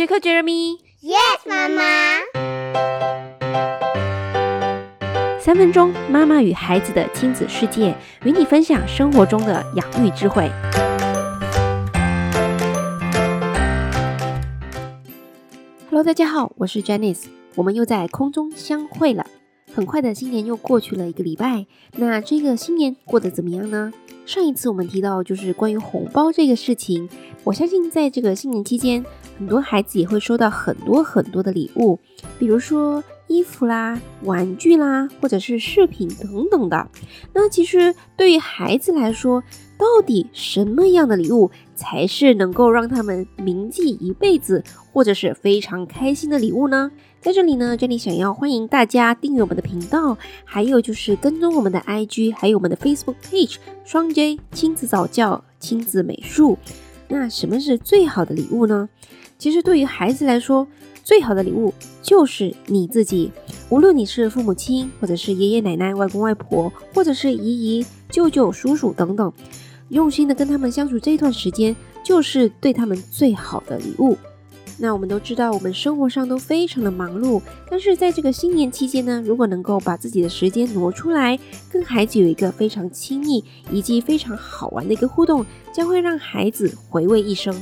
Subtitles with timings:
[0.00, 0.78] 杰克、Jeremy。
[1.02, 1.82] Yes，妈妈。
[5.38, 10.50] 三分钟，妈妈与孩子的亲子世界，与你分享生活中的养育智慧。
[15.90, 17.26] Hello，大家好，我是 Janice，
[17.56, 19.26] 我们又在空中相会了。
[19.74, 23.92] 很快的新年又过去了一个礼拜，那这个新年过得怎么样呢？
[24.26, 27.08] 上一次我们提到就是关于红包这个事情，
[27.42, 29.04] 我相信在这个新年期间，
[29.38, 31.98] 很多孩子也会收到很多很多的礼物，
[32.38, 36.88] 比如说衣服啦、玩具啦，或者是饰品等等的。
[37.32, 39.42] 那其实对于孩子来说，
[39.76, 46.92] 到底什么样的礼物才是能够让他们铭记一辈子，或者是非常开心的礼物呢？
[47.20, 56.56] 在这里呢这里想要欢迎大家订阅我们的频道，还有就是跟踪我们的 IG，还有我们的 Facebook page 双 J 亲子早教、亲子美术。
[57.08, 58.88] 那什么是最好的礼物呢？
[59.38, 60.66] 其实对于孩子来说，
[61.04, 63.30] 最好的礼物就是你自己。
[63.68, 69.30] 无论你是父母亲，或者是爷爷奶奶、外公外婆，或者是姨姨、舅舅、叔叔等等，
[69.90, 74.16] 用心的跟他们相处这一段时间，就是对他们最好的礼物。
[74.82, 81.38] 那我们都知道，我们生活上都非常的忙碌，但是在这个新年期间呢，如果能够把自己的时间挪出来，
[81.70, 87.54] 跟孩子有一个非常亲密以及非常好玩的一个互动，将会让孩子回味一生。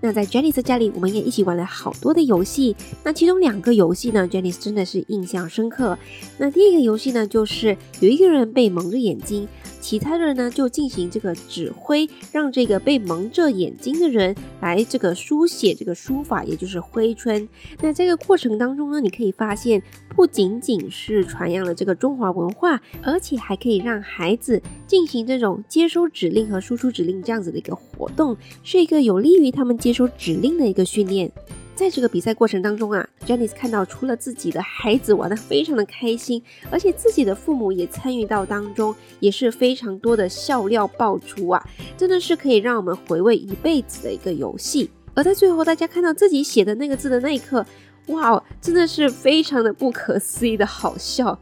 [0.00, 2.74] 那在 Janice 家里，我们也一起玩了好多的游戏。
[3.02, 5.98] 那其中两个游戏呢，Janice 真的是印象深刻。
[6.38, 9.46] 那第一个游戏呢，就是有一个人被蒙着眼睛。
[9.84, 17.46] 其他人呢，就进行这个指挥，让这个被蒙着眼睛的人来这个书写这个书法，也就是挥春。
[17.82, 19.82] 那这个过程当中呢，你可以发现，
[20.16, 31.30] 不仅仅是传扬了这个中华文化，而且还可以让孩子进行这种接收指令和输出指令这样子的一个活动，是一个有利于他们接收指令的一个训练。
[31.76, 44.88] 在这个比赛过程当中啊，Janice 看到除了自己的孩子玩的非常的开心，而且自己的父母也参与到当中，也是非常多的笑料爆出啊，真的是可以让我们回味一辈子的一个游戏。
[45.14, 47.66] 而在最后，大家看到自己写的那个字的那一刻，
[48.06, 51.36] 哇，真的是非常的不可思议的好笑。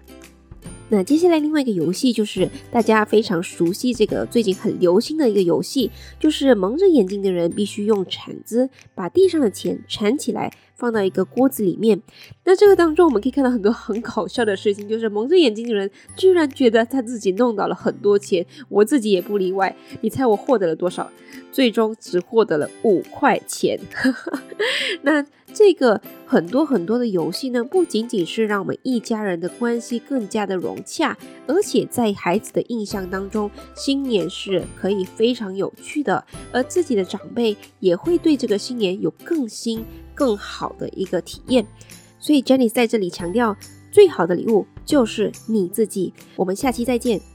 [0.92, 12.02] 那接下来另外一个游戏就是大家非常熟悉这个最近很流行的一个游戏，就是蒙着眼睛的人必须用铲子把地上的钱铲起来，放到一个锅子里面。
[12.44, 19.74] 那这个当中我们可以看到很多很搞笑的事情，就是蒙着眼睛的人居然觉得他自己弄到了很多钱，我自己也不例外。
[20.02, 21.10] 你猜我获得了多少？
[21.50, 23.80] 最终只获得了五块钱。
[25.00, 25.24] 那
[25.54, 41.66] 这个很多很多的游戏呢，不仅仅是让我们一家人的关系更加的融洽，而且在孩子的印象当中，新年是可以非常有趣的，而自己的长辈也会对这个新年有更新、更好的一个体验。
[42.18, 43.56] 所以 Jenny 在这里强调，
[43.90, 46.12] 最好的礼物就是你自己。
[46.36, 47.31] 我们下期再见。